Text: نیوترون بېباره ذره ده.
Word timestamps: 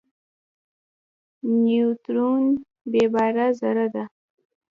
نیوترون 1.61 2.43
بېباره 2.91 3.47
ذره 3.59 3.87
ده. 3.93 4.03